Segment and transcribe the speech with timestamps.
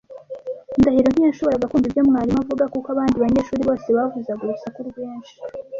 [0.79, 5.33] Ndahiro ntiyashoboraga kumva ibyo mwarimu avuga kuko abandi banyeshuri bose bavuzaga urusaku rwinshi.